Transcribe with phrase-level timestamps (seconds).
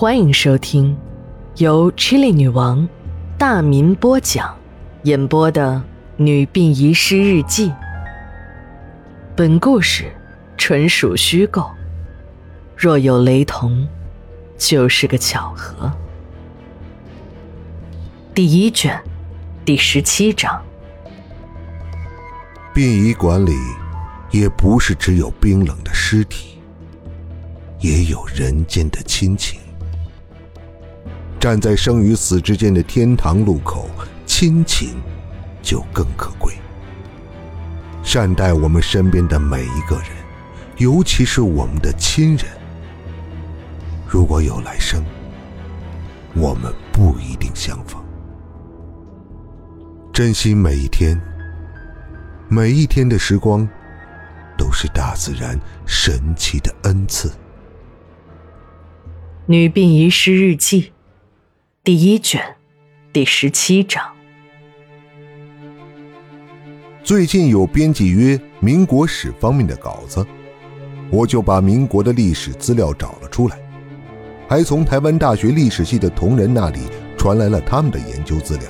[0.00, 0.96] 欢迎收听
[1.56, 2.88] 由 Chili 女王
[3.36, 4.56] 大民播讲、
[5.02, 5.74] 演播的
[6.16, 7.68] 《女病遗失日记》。
[9.36, 10.10] 本故事
[10.56, 11.70] 纯属虚构，
[12.74, 13.86] 若有雷同，
[14.56, 15.92] 就是个巧合。
[18.34, 18.98] 第一卷，
[19.66, 20.62] 第十七章。
[22.72, 23.52] 殡仪馆里，
[24.30, 26.58] 也不是只有冰冷的尸体，
[27.80, 29.60] 也有人间的亲情。
[31.40, 33.88] 站在生与死之间的天堂路口，
[34.26, 34.90] 亲情
[35.62, 36.52] 就更可贵。
[38.02, 40.08] 善待我们身边的每一个人，
[40.76, 42.44] 尤其是我们的亲人。
[44.06, 45.02] 如果有来生，
[46.34, 47.98] 我们不一定相逢。
[50.12, 51.18] 珍惜每一天，
[52.50, 53.66] 每一天的时光，
[54.58, 57.32] 都是大自然神奇的恩赐。
[59.46, 60.92] 女病遗失日记。
[61.82, 62.42] 第一卷，
[63.10, 64.04] 第十七章。
[67.02, 70.22] 最近有编辑约民国史方面的稿子，
[71.10, 73.58] 我就把民国的历史资料找了出来，
[74.46, 76.80] 还从台湾大学历史系的同仁那里
[77.16, 78.66] 传来了他们的研究资料。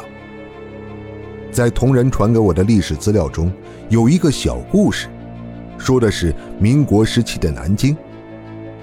[1.50, 3.52] 在同仁传给我的历史资料中，
[3.88, 5.08] 有一个小故事，
[5.76, 7.96] 说的是民国时期的南京，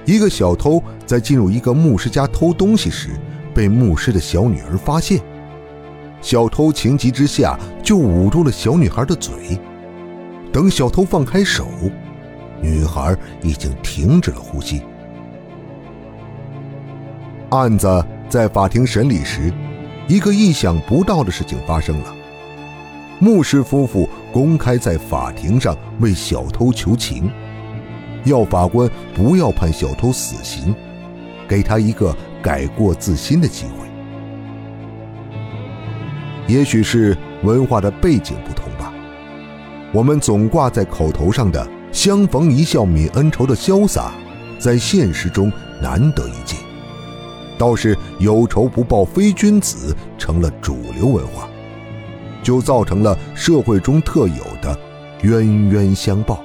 [0.04, 3.12] 一个小偷在进入一个牧师家偷东西时。
[3.58, 5.20] 被牧师的小女儿发现，
[6.22, 9.34] 小偷情急之下就捂住了小女孩的嘴。
[10.54, 11.66] 等小偷放开手，
[12.62, 14.84] 女孩已经停止了呼吸。
[17.50, 19.52] 案子在法庭审理时，
[20.08, 22.16] 一个意想不到的事情发生了：
[23.18, 27.28] 牧师夫妇公开在法庭上为小偷求情，
[28.24, 30.76] 要法官不要判小偷死刑，
[31.48, 32.16] 给他一个。
[32.42, 33.88] 改过自新的机会，
[36.48, 38.94] 也许是文化的背景不同吧。
[39.94, 44.12] 我们总挂在口头上的“相逢一笑泯恩仇”的潇洒，
[44.60, 46.60] 在现实中难得一见。
[47.58, 51.48] 倒是“有仇不报非君子”成了主流文化，
[52.44, 54.78] 就造成了社会中特有的
[55.24, 56.44] 冤冤相报。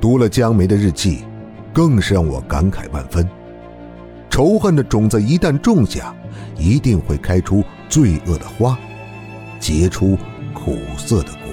[0.00, 1.24] 读了江梅的日记，
[1.74, 3.28] 更是让我感慨万分。
[4.30, 6.14] 仇恨的种子一旦种下，
[6.56, 8.78] 一定会开出罪恶的花，
[9.58, 10.16] 结出
[10.54, 11.50] 苦涩的果。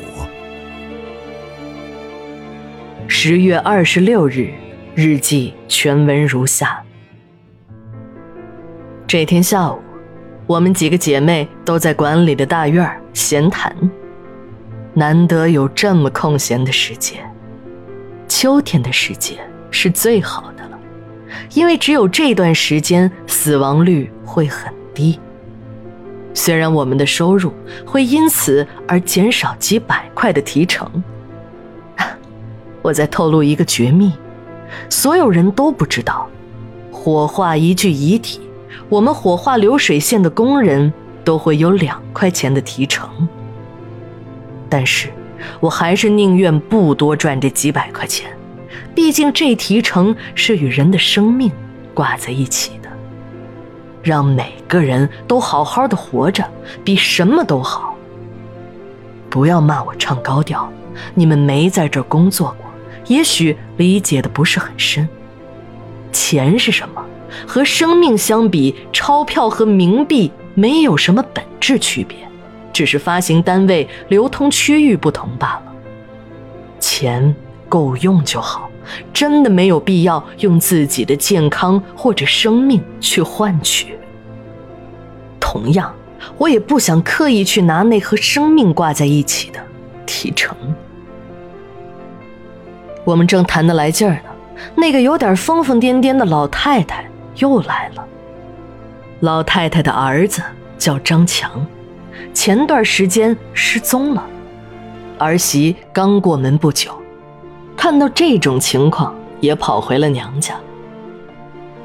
[3.10, 4.52] 十月二十六日，
[4.94, 6.84] 日记全文如下：
[9.08, 9.80] 这天下午，
[10.46, 13.76] 我们几个姐妹都在馆里的大院闲谈，
[14.94, 17.18] 难得有这么空闲的时间。
[18.28, 19.38] 秋天的时间
[19.72, 20.57] 是最好的。
[21.58, 25.20] 因为只有这段时间，死亡率会很低。
[26.32, 27.52] 虽然我们的收入
[27.84, 30.88] 会因此而减少几百块的提成，
[32.84, 34.14] 我再透露一个绝密：
[34.88, 36.30] 所有人都不知道，
[36.92, 38.40] 火化一具遗体，
[38.88, 43.10] 我们火化流水线的工人都会有两块钱的提成。
[44.70, 45.10] 但是，
[45.60, 48.30] 我还是宁愿不多赚这几百块钱。
[48.98, 51.52] 毕竟这提成是与人的生命
[51.94, 52.90] 挂在一起的，
[54.02, 56.44] 让每个人都好好的活着，
[56.84, 57.96] 比什么都好。
[59.30, 60.68] 不要骂我唱高调，
[61.14, 62.66] 你们没在这工作过，
[63.06, 65.08] 也许理解的不是很深。
[66.12, 67.06] 钱是什么？
[67.46, 72.18] 和生命相比，钞票和冥币没有什么本质区别，
[72.74, 75.74] 只是发行单位、流通区域不同罢了。
[76.80, 77.36] 钱
[77.70, 78.67] 够用就好。
[79.14, 83.96] 真的没有必要用自己的健康或者生命去换取。
[85.40, 85.94] 同样，
[86.38, 89.60] 我也不想刻意去拿那和生命挂在一起的
[90.06, 90.56] 提成。
[93.06, 94.30] 我们正谈得来劲儿呢，
[94.76, 98.06] 那个有点疯疯癫癫的老太太又来了。
[99.22, 100.42] 老太太的儿子
[100.78, 101.66] 叫张强，
[102.34, 104.24] 前段时间失踪了，
[105.18, 106.92] 儿媳刚过门不久。
[107.78, 110.56] 看到这种情况，也跑回了娘家。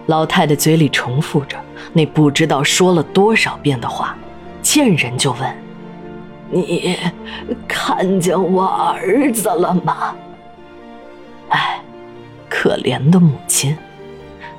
[0.07, 1.57] 老太太嘴里重复着
[1.93, 4.17] 那不知道说了多少遍的话，
[4.63, 5.57] 见人就问
[6.51, 6.99] ：“你
[7.69, 10.15] 看见我儿子了吗？”
[11.51, 11.81] 哎，
[12.49, 13.77] 可怜的母亲，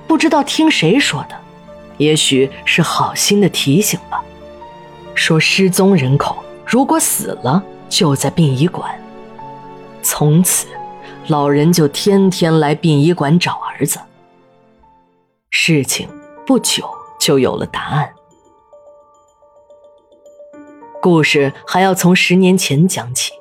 [0.07, 1.35] 不知道听谁说的，
[1.97, 4.23] 也许是好心的提醒吧。
[5.15, 8.89] 说失踪人口如果死了，就在殡仪馆。
[10.03, 10.67] 从此。
[11.27, 13.99] 老人就天天来殡仪馆找儿子。
[15.49, 16.09] 事情
[16.45, 16.89] 不久
[17.19, 18.13] 就有了答案。
[21.01, 23.31] 故事还要从十年前讲起。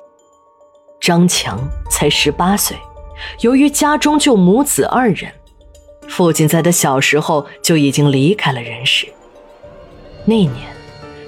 [1.01, 1.59] 张强
[1.89, 2.77] 才十八岁，
[3.41, 5.29] 由于家中就母子二人，
[6.07, 9.07] 父亲在他小时候就已经离开了人世。
[10.23, 10.73] 那年，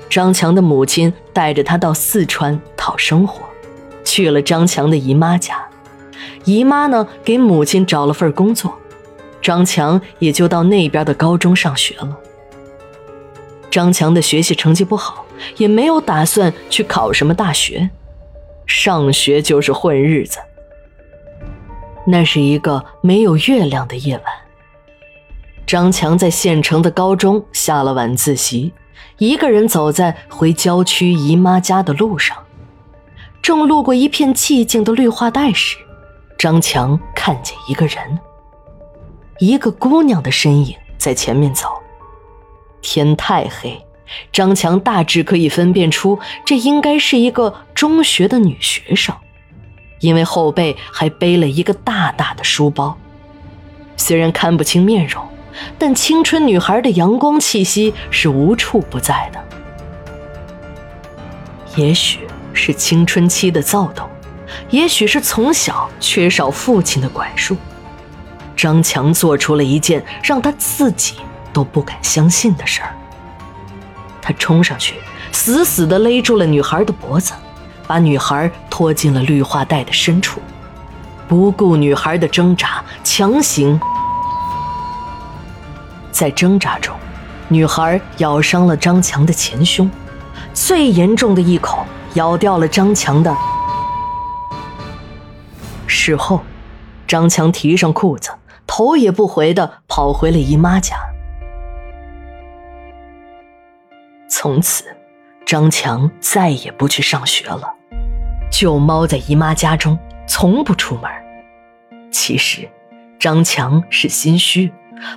[0.09, 3.41] 张强的母亲带着他到四川讨生活，
[4.05, 5.64] 去了张强的姨妈家。
[6.45, 8.73] 姨妈呢，给母亲找了份工作，
[9.41, 12.17] 张强也就到那边的高中上学了。
[13.69, 15.23] 张强的学习成绩不好。
[15.57, 17.89] 也没有打算去考什么大学，
[18.65, 20.39] 上学就是混日子。
[22.07, 24.23] 那是一个没有月亮的夜晚，
[25.67, 28.71] 张强在县城的高中下了晚自习，
[29.17, 32.37] 一个人走在回郊区姨妈家的路上，
[33.41, 35.75] 正路过一片寂静的绿化带时，
[36.37, 38.19] 张强看见一个人，
[39.39, 41.69] 一个姑娘的身影在前面走，
[42.81, 43.81] 天太黑。
[44.31, 49.15] 张强大致可以分辨出，这应该是一个中学的女学生，
[49.99, 52.95] 因为后背还背了一个大大的书包。
[53.97, 55.25] 虽然看不清面容，
[55.79, 59.43] 但青春女孩的阳光气息是无处不在的。
[61.75, 62.19] 也许
[62.53, 64.07] 是青春期的躁动，
[64.69, 67.55] 也许是从小缺少父亲的管束，
[68.55, 71.15] 张强做出了一件让他自己
[71.53, 72.95] 都不敢相信的事儿。
[74.21, 74.95] 他冲上去，
[75.31, 77.33] 死死地勒住了女孩的脖子，
[77.85, 80.41] 把女孩拖进了绿化带的深处，
[81.27, 83.79] 不顾女孩的挣扎，强行。
[86.11, 86.95] 在挣扎中，
[87.49, 89.89] 女孩咬伤了张强的前胸，
[90.53, 91.85] 最严重的一口
[92.15, 93.35] 咬掉了张强的。
[96.05, 96.41] 事后，
[97.07, 98.29] 张强提上裤子，
[98.67, 100.95] 头也不回的跑回了姨妈家。
[104.29, 104.85] 从此，
[105.47, 107.73] 张强再也不去上学了，
[108.51, 109.97] 就猫在姨妈家中，
[110.27, 111.09] 从不出门。
[112.11, 112.69] 其实，
[113.19, 114.71] 张强是心虚，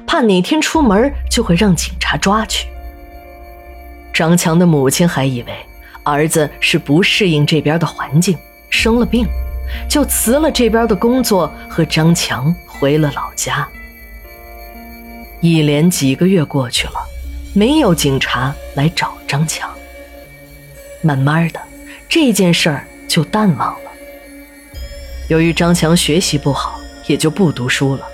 [0.07, 2.67] 怕哪天出门就会让警察抓去。
[4.15, 5.53] 张强的母亲还以为
[6.03, 8.39] 儿子是不适应这边的环境，
[8.71, 9.27] 生了病，
[9.89, 13.69] 就辞了这边的工作，和张强回了老家。
[15.41, 16.95] 一连几个月过去了。
[17.55, 19.69] 没有警察来找张强。
[21.03, 21.61] 慢慢的，
[22.09, 23.91] 这件事儿就淡忘了。
[25.29, 26.79] 由于张强学习不好，
[27.09, 28.07] 也就不读书了，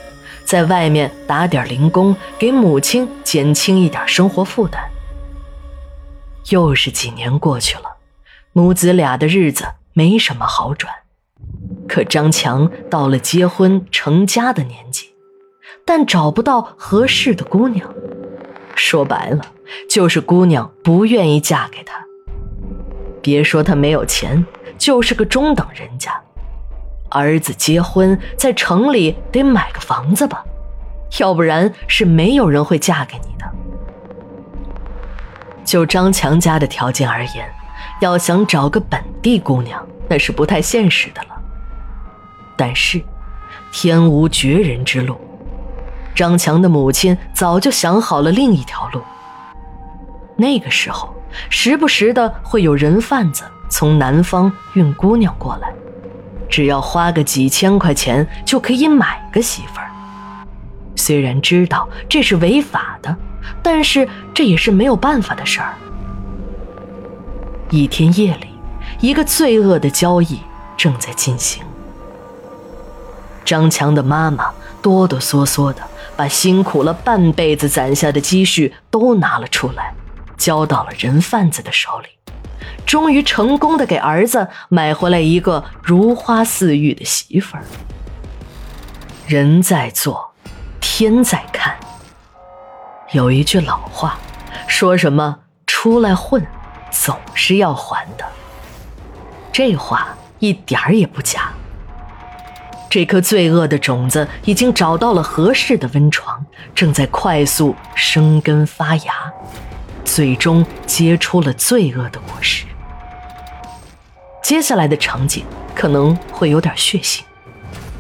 [0.47, 4.83] 在外面打点零工，给母亲减轻一点生活负担。
[6.49, 7.97] 又是几年过去了，
[8.53, 10.91] 母子俩的日子没什么好转。
[11.89, 15.15] 可张强到了结婚成家的年纪，
[15.85, 17.89] 但找不到合适的姑娘。
[18.75, 19.41] 说白了，
[19.89, 22.05] 就是姑娘不愿意嫁给他。
[23.23, 24.45] 别说他没有钱，
[24.77, 26.21] 就是个中等人家。
[27.11, 30.45] 儿子结婚在城里得买个房子吧，
[31.21, 33.45] 要不然是没有人会嫁给你的。
[35.65, 37.49] 就张强家的条件而言，
[38.01, 41.34] 要想找个本地姑娘，那是不太现实的了。
[42.57, 43.03] 但是，
[43.73, 45.21] 天无绝人之路。
[46.15, 49.03] 张强的母亲早就想好了另一条路。
[50.37, 51.13] 那个时候，
[51.51, 55.73] 时不时的会有人贩子从南方运姑娘过来，
[56.49, 59.91] 只要花个几千块钱就可以买个媳妇儿。
[60.95, 63.17] 虽然知道这是违法的，
[63.63, 65.75] 但是这也是没有办法的事儿。
[67.71, 68.47] 一天夜里，
[69.01, 70.39] 一个罪恶的交易
[70.77, 71.65] 正在进行。
[73.45, 75.83] 张强的妈妈哆哆嗦嗦的。
[76.17, 79.93] 把辛苦了半辈子攒下的积蓄都拿了出来，
[80.37, 82.07] 交到了人贩子的手里，
[82.87, 87.65] 终于成功的给儿子买回来一个如花似玉的媳妇儿。
[89.27, 90.31] 人在做，
[90.81, 91.77] 天在看。
[93.11, 94.17] 有一句老话，
[94.69, 96.47] 说什么出来混，
[96.93, 98.25] 总是要还的。
[99.51, 101.53] 这话一点儿也不假。
[102.95, 106.47] 这颗罪恶的种子已经找到了合适的温床，
[106.77, 109.13] 正在快速生根发芽，
[110.05, 112.65] 最终结出了罪恶的果实。
[114.45, 117.23] 接下来的场景可能会有点血腥，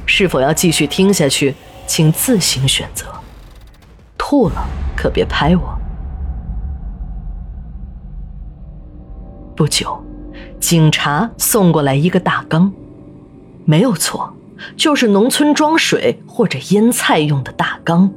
[0.07, 1.57] 是否要继续听下去，
[1.89, 3.07] 请自行选择。
[4.17, 4.65] 吐了
[4.97, 5.77] 可别拍我。
[9.57, 10.01] 不久，
[10.61, 12.73] 警察送过来一个大缸，
[13.65, 14.33] 没有错。
[14.76, 18.11] 就是农村装水或者腌菜用的大缸，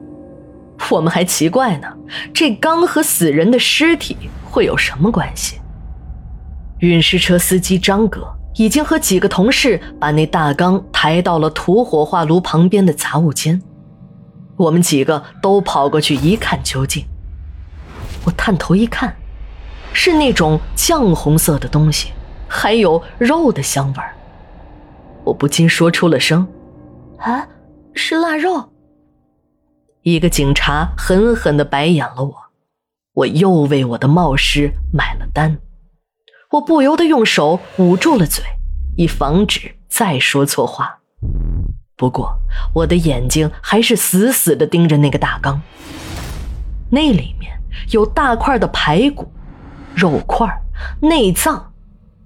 [0.90, 1.88] 我们还奇怪呢，
[2.34, 5.60] 这缸和死人的尸体会有什么关系？
[6.80, 13.62] 运尸车司机张哥已经和几个同事把那大缸抬到了土火化炉旁边的杂物间，
[14.56, 17.04] 我们几个都跑过去一看究竟。
[18.26, 19.16] 我探头一看，
[19.94, 22.12] 是那种酱红色的东西，
[22.48, 24.14] 还有肉的香味儿。
[25.28, 26.48] 我不禁说出了声
[27.20, 27.48] ：“啊，
[27.94, 28.70] 是腊肉。”
[30.04, 32.34] 一个警察狠狠的白眼了我，
[33.14, 35.58] 我又为我的冒失买了单。
[36.52, 38.42] 我不由得用手捂住了嘴，
[38.96, 41.00] 以防止再说错话。
[41.98, 42.40] 不过
[42.74, 45.62] 我的眼睛还是死死的盯着那个大缸，
[46.90, 47.60] 那里面
[47.92, 49.30] 有大块的排骨、
[49.94, 50.48] 肉块、
[51.02, 51.74] 内脏，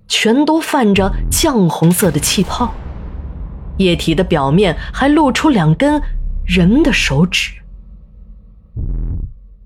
[0.08, 2.72] 全都泛着酱红色的气泡，
[3.83, 6.01] 液体的表面还露出两根
[6.45, 7.51] 人的手指。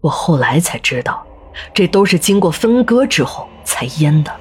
[0.01, 1.25] 我后来才知道，
[1.73, 4.31] 这都是经过分割之后才腌的。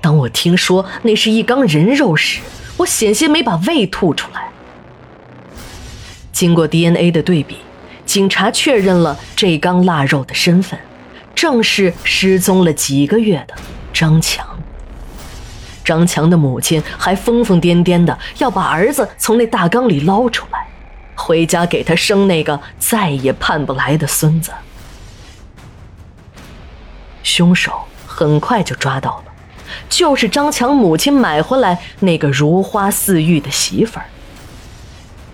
[0.00, 2.40] 当我听说那是一缸人肉时，
[2.76, 4.48] 我险些没把胃吐出来。
[6.32, 7.58] 经过 DNA 的对比，
[8.04, 10.78] 警察确认了这缸腊肉的身份，
[11.34, 13.54] 正是失踪了几个月的
[13.92, 14.57] 张强。
[15.88, 20.68] 张强的母亲还疯疯癫癫的要把儿子从那大缸里捞出来。
[21.14, 24.52] 回家给他生那个再也盼不来的孙子。
[27.22, 27.72] 凶手
[28.06, 29.32] 很快就抓到了，
[29.88, 34.04] 就是张强母亲买回来那个如花似玉的媳妇儿。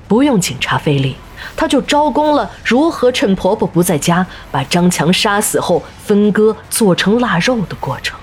[0.06, 1.16] 不用警察费力，
[1.56, 8.16] 他就招供了如何趁婆婆不在家把张强杀死后分割做成腊肉的过程。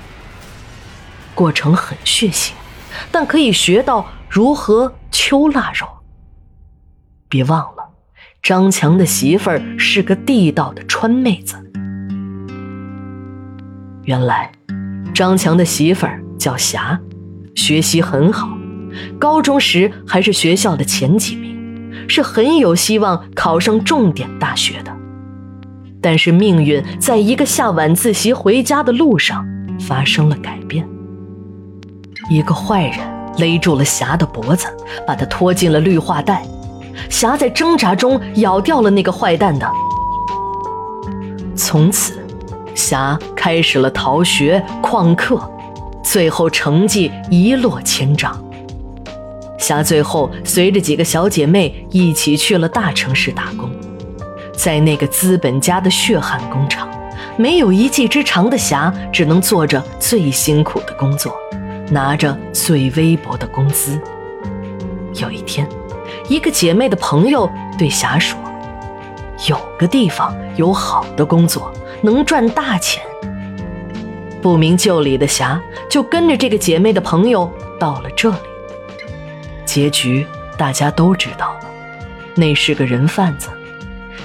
[1.42, 2.52] 过程很血腥，
[3.12, 5.88] 但可以学到如何秋腊肉。
[7.28, 7.90] 别忘了，
[8.44, 11.56] 张强的媳妇儿是个地道的川妹子。
[14.04, 14.52] 原来，
[15.16, 17.02] 张强的媳妇儿叫霞，
[17.56, 18.56] 学习很好，
[19.18, 24.96] 高中时还是学校的前几名，是很有希望考上重点大学的。
[26.04, 29.44] 但是命运在一个下晚自习回家的路上
[29.80, 30.88] 发生了改变，
[32.32, 33.00] 一个坏人
[33.40, 34.66] 勒住了霞的脖子，
[35.06, 36.46] 把她拖进了绿化带。
[37.10, 39.70] 霞在挣扎中咬掉了那个坏蛋的。
[41.58, 42.26] 从此，
[42.74, 45.42] 霞开始了逃学、旷课，
[46.02, 48.42] 最后成绩一落千丈。
[49.58, 53.70] 霞最后随着几个小姐妹一起去了大城市打工，
[54.56, 56.88] 在那个资本家的血汗工厂，
[57.36, 61.36] 没有一技之长的霞只能做着最辛苦的工作，
[61.92, 64.02] 拿着最微薄的工资。
[65.14, 65.68] 有一天。
[66.28, 68.40] 一个姐妹的朋友对霞说
[69.50, 71.72] ：“有个地方有好的工作，
[72.02, 73.04] 能赚大钱。”
[74.42, 78.38] 不明就里的霞就跟着这个姐妹的朋友到了这里。
[79.66, 80.26] 结局
[80.58, 81.60] 大家都知道了，
[82.36, 83.50] 那是个人贩子，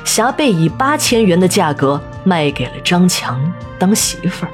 [0.04, 4.52] 霞被以八千元的价格卖给了张强当媳妇儿。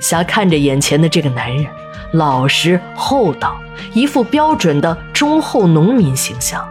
[0.00, 1.66] 霞看着眼前的这个男人。
[2.12, 3.60] 老实厚道，
[3.92, 6.66] 一副标准的忠厚农民形象。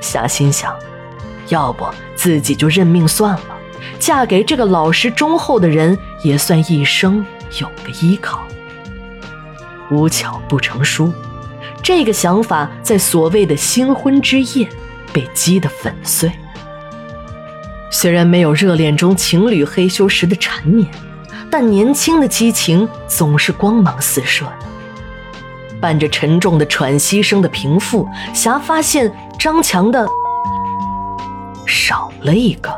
[0.00, 0.74] 霞心想，
[1.48, 3.56] 要不自己就认命算了，
[3.98, 7.24] 嫁给这个老实忠厚的人，也算一生
[7.60, 8.42] 有个依靠。
[9.90, 11.12] 无巧不成书，
[11.80, 14.68] 这个想法在所谓的新婚之夜
[15.12, 16.30] 被击得粉碎。
[17.90, 20.86] 虽然没有热恋中情侣嘿咻时的缠绵。
[21.56, 24.66] 但年轻的激情总是光芒四射的。
[25.80, 29.08] 伴着沉重的喘息声的平复，霞发现
[29.38, 30.04] 张强的
[31.64, 32.74] 少了一个，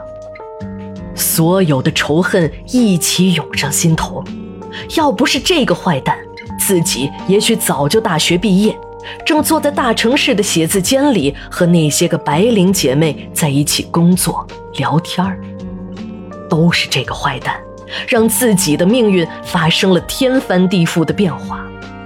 [1.15, 4.23] 所有的仇恨一起涌上心头。
[4.95, 6.15] 要不是这个坏蛋，
[6.61, 8.79] 自己也许早就大学毕业，
[9.25, 15.25] 正坐在大城市的写字间里和那些个白领姐妹在一起工作聊天
[16.51, 17.59] 都是这个坏蛋。
[18.09, 21.65] 让自己的命运发生了天翻地覆的变化，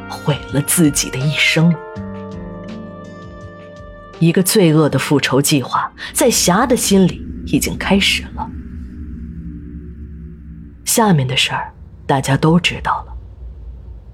[0.08, 1.74] 毁了自己的一生。
[4.18, 8.46] 一个罪恶的复仇计划在霞的心里已经开始了。
[10.84, 11.72] 下面的事儿
[12.06, 13.12] 大家都知道了。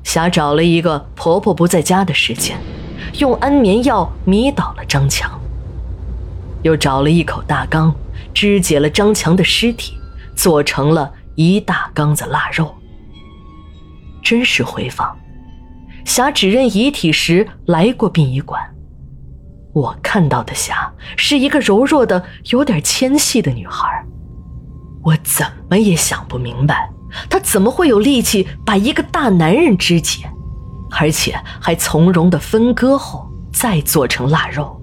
[0.04, 2.56] 霞找了一个婆婆不在家的时间，
[3.18, 5.28] 用安眠药迷倒了张强，
[6.62, 7.92] 又找了一口大缸，
[8.32, 9.94] 肢解了张强的尸体，
[10.36, 11.12] 做成了。
[11.36, 12.74] 一大缸子腊肉，
[14.22, 15.16] 真实回放。
[16.04, 18.62] 霞指认遗体时来过殡仪馆，
[19.72, 24.04] 我看到的霞是一个柔弱的、有点纤细的女孩。
[25.02, 26.90] 我怎么也想不明白，
[27.28, 30.28] 她怎么会有力气把一个大男人肢解，
[30.98, 34.80] 而且还从容的分割后再做成腊肉。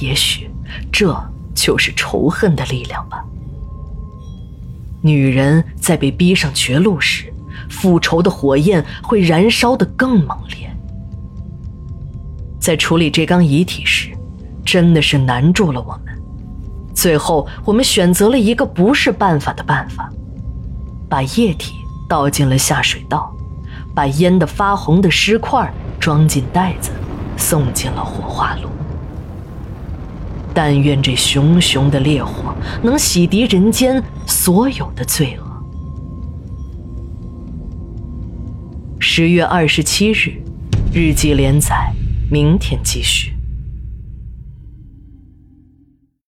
[0.00, 0.50] 也许
[0.90, 1.14] 这
[1.54, 3.24] 就是仇恨的力量吧。
[5.02, 7.32] 女人在被逼上绝路时，
[7.68, 10.70] 复仇的火焰会燃烧得更猛烈。
[12.58, 14.10] 在处理这缸遗体时，
[14.64, 16.14] 真的是难住了我们。
[16.94, 20.10] 最后，我们选择了一个不是办法的办法，
[21.08, 21.76] 把液体
[22.08, 23.34] 倒进了下水道，
[23.94, 26.90] 把腌得发红的尸块装进袋子，
[27.38, 28.68] 送进了火化炉。
[30.52, 35.46] 但愿这熊熊的烈火能洗涤人间所有的罪恶。
[38.98, 40.42] 十月二十七日，
[40.92, 41.92] 日记连载，
[42.30, 43.39] 明天继续。